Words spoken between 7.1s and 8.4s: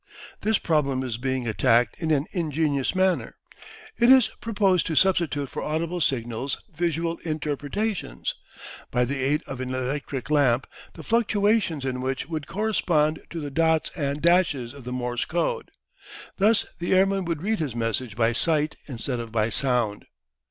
interpretations,